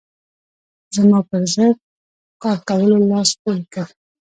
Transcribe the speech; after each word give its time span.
زما 0.95 1.19
پر 1.29 1.43
ضد 1.55 1.77
کار 2.41 2.57
کولو 2.69 2.97
لاس 3.09 3.29
پورې 3.41 3.63
کړ. 3.73 3.87